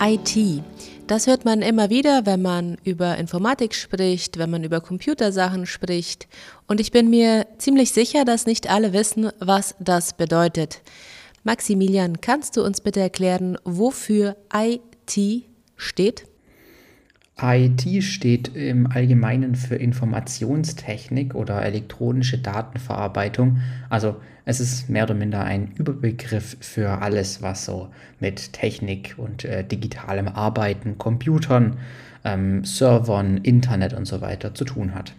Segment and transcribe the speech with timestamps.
[0.00, 0.62] IT.
[1.06, 6.28] Das hört man immer wieder, wenn man über Informatik spricht, wenn man über Computersachen spricht.
[6.66, 10.82] Und ich bin mir ziemlich sicher, dass nicht alle wissen, was das bedeutet.
[11.42, 15.44] Maximilian, kannst du uns bitte erklären, wofür IT
[15.76, 16.29] steht?
[17.42, 23.58] IT steht im Allgemeinen für Informationstechnik oder elektronische Datenverarbeitung.
[23.88, 29.44] Also es ist mehr oder minder ein Überbegriff für alles, was so mit Technik und
[29.44, 31.78] äh, digitalem Arbeiten, Computern,
[32.24, 35.14] ähm, Servern, Internet und so weiter zu tun hat.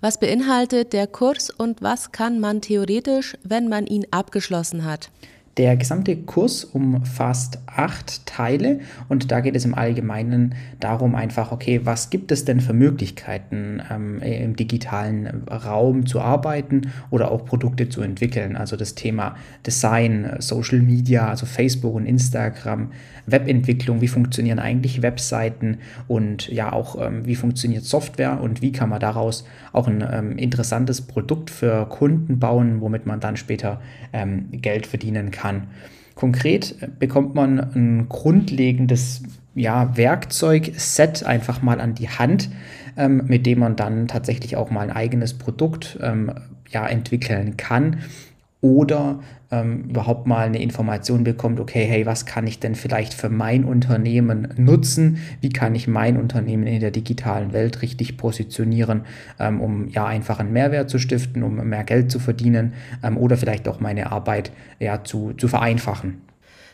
[0.00, 5.10] Was beinhaltet der Kurs und was kann man theoretisch, wenn man ihn abgeschlossen hat?
[5.58, 11.80] Der gesamte Kurs umfasst acht Teile und da geht es im Allgemeinen darum einfach, okay,
[11.82, 17.88] was gibt es denn für Möglichkeiten ähm, im digitalen Raum zu arbeiten oder auch Produkte
[17.88, 18.54] zu entwickeln.
[18.54, 19.34] Also das Thema
[19.66, 22.92] Design, Social Media, also Facebook und Instagram,
[23.26, 28.90] Webentwicklung, wie funktionieren eigentlich Webseiten und ja auch ähm, wie funktioniert Software und wie kann
[28.90, 33.80] man daraus auch ein ähm, interessantes Produkt für Kunden bauen, womit man dann später
[34.12, 35.68] ähm, Geld verdienen kann kann.
[36.14, 39.22] Konkret bekommt man ein grundlegendes
[39.54, 42.50] ja, Werkzeugset einfach mal an die Hand,
[42.96, 46.32] ähm, mit dem man dann tatsächlich auch mal ein eigenes Produkt ähm,
[46.70, 47.98] ja, entwickeln kann
[48.60, 49.20] oder
[49.50, 53.64] ähm, überhaupt mal eine Information bekommt, okay, hey, was kann ich denn vielleicht für mein
[53.64, 55.18] Unternehmen nutzen?
[55.40, 59.02] Wie kann ich mein Unternehmen in der digitalen Welt richtig positionieren,
[59.38, 63.36] ähm, um ja einfach einen Mehrwert zu stiften, um mehr Geld zu verdienen ähm, oder
[63.36, 64.50] vielleicht auch meine Arbeit
[64.80, 66.22] ja zu, zu vereinfachen?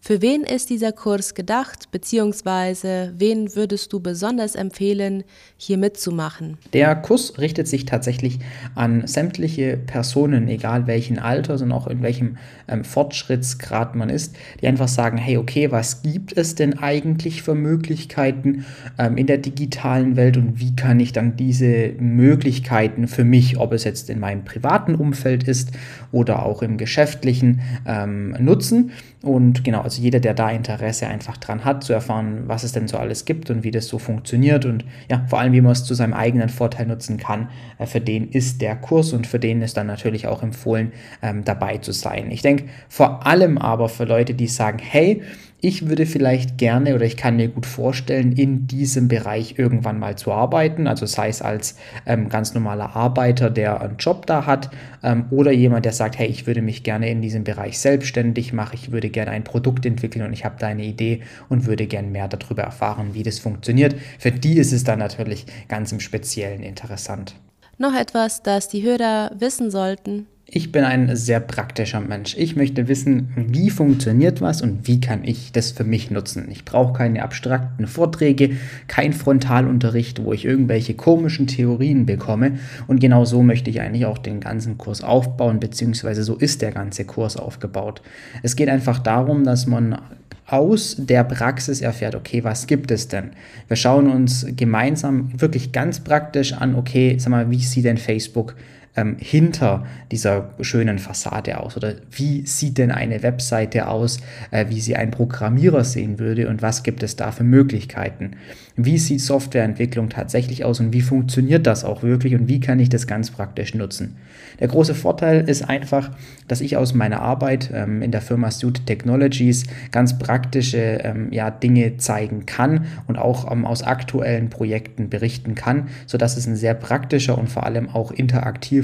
[0.00, 5.24] Für wen ist dieser Kurs gedacht, beziehungsweise wen würdest du besonders empfehlen,
[5.56, 6.58] hier mitzumachen?
[6.72, 8.38] Der Kurs richtet sich tatsächlich
[8.76, 12.36] an sämtliche Personen, egal welchen Alters und auch in welchem
[12.68, 17.56] ähm, Fortschrittsgrad man ist, die einfach sagen, hey, okay, was gibt es denn eigentlich für
[17.56, 18.64] Möglichkeiten
[18.98, 23.72] ähm, in der digitalen Welt und wie kann ich dann diese Möglichkeiten für mich, ob
[23.72, 25.72] es jetzt in meinem privaten Umfeld ist
[26.12, 28.92] oder auch im geschäftlichen, ähm, nutzen?
[29.22, 32.88] Und genau, also jeder, der da Interesse einfach dran hat, zu erfahren, was es denn
[32.88, 35.84] so alles gibt und wie das so funktioniert und ja, vor allem, wie man es
[35.84, 37.48] zu seinem eigenen Vorteil nutzen kann,
[37.78, 40.92] äh, für den ist der Kurs und für den ist dann natürlich auch empfohlen,
[41.22, 42.30] ähm, dabei zu sein.
[42.30, 45.22] Ich denke vor allem aber für Leute, die sagen, hey,
[45.60, 50.16] ich würde vielleicht gerne oder ich kann mir gut vorstellen, in diesem Bereich irgendwann mal
[50.16, 50.86] zu arbeiten.
[50.86, 54.70] Also sei es als ähm, ganz normaler Arbeiter, der einen Job da hat,
[55.02, 58.74] ähm, oder jemand, der sagt, hey, ich würde mich gerne in diesem Bereich selbstständig machen,
[58.74, 62.08] ich würde gerne ein Produkt entwickeln und ich habe da eine Idee und würde gerne
[62.08, 63.96] mehr darüber erfahren, wie das funktioniert.
[64.18, 67.34] Für die ist es dann natürlich ganz im Speziellen interessant.
[67.78, 70.26] Noch etwas, das die Hörer wissen sollten.
[70.48, 72.36] Ich bin ein sehr praktischer Mensch.
[72.38, 76.46] Ich möchte wissen, wie funktioniert was und wie kann ich das für mich nutzen.
[76.52, 78.50] Ich brauche keine abstrakten Vorträge,
[78.86, 82.60] kein Frontalunterricht, wo ich irgendwelche komischen Theorien bekomme.
[82.86, 86.70] Und genau so möchte ich eigentlich auch den ganzen Kurs aufbauen, beziehungsweise so ist der
[86.70, 88.00] ganze Kurs aufgebaut.
[88.44, 89.98] Es geht einfach darum, dass man
[90.46, 93.30] aus der Praxis erfährt, okay, was gibt es denn?
[93.66, 98.54] Wir schauen uns gemeinsam wirklich ganz praktisch an, okay, sag mal, wie sieht denn Facebook
[98.96, 101.76] ähm, hinter dieser schönen Fassade aus?
[101.76, 104.18] Oder wie sieht denn eine Webseite aus,
[104.50, 108.32] äh, wie sie ein Programmierer sehen würde und was gibt es da für Möglichkeiten?
[108.76, 112.90] Wie sieht Softwareentwicklung tatsächlich aus und wie funktioniert das auch wirklich und wie kann ich
[112.90, 114.16] das ganz praktisch nutzen?
[114.60, 116.10] Der große Vorteil ist einfach,
[116.46, 121.50] dass ich aus meiner Arbeit ähm, in der Firma Suit Technologies ganz praktische ähm, ja,
[121.50, 126.74] Dinge zeigen kann und auch ähm, aus aktuellen Projekten berichten kann, sodass es ein sehr
[126.74, 128.12] praktischer und vor allem auch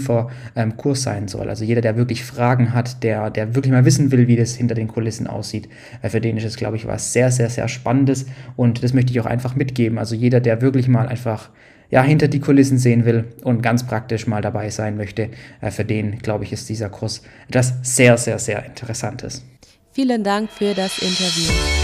[0.02, 1.48] interaktiver ähm, Kurs sein soll.
[1.48, 4.74] Also jeder, der wirklich Fragen hat, der, der wirklich mal wissen will, wie das hinter
[4.74, 5.68] den Kulissen aussieht,
[6.02, 8.26] äh, für den ist es, glaube ich, was sehr, sehr, sehr Spannendes
[8.56, 9.98] und das möchte ich auch einfach mitgeben.
[9.98, 11.50] Also jeder, der wirklich mal einfach
[11.90, 15.28] ja, hinter die Kulissen sehen will und ganz praktisch mal dabei sein möchte,
[15.60, 19.44] äh, für den, glaube ich, ist dieser Kurs etwas sehr, sehr, sehr Interessantes.
[19.92, 21.81] Vielen Dank für das Interview.